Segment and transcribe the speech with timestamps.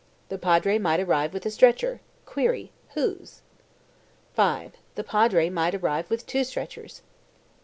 [0.29, 2.01] The Padre might arrive with a stretcher.
[2.25, 3.43] Query Whose?
[4.35, 4.71] V.
[4.95, 7.01] The Padre might arrive with two stretchers.
[7.03, 7.03] VI.